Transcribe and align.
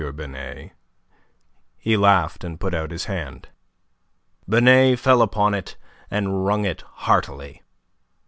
Binet." 0.15 0.71
He 1.77 1.95
laughed, 1.95 2.43
and 2.43 2.59
put 2.59 2.73
out 2.73 2.89
his 2.89 3.05
hand. 3.05 3.49
Binet 4.49 4.97
fell 4.97 5.21
upon 5.21 5.53
it 5.53 5.77
and 6.09 6.43
wrung 6.43 6.65
it 6.65 6.81
heartily. 7.05 7.61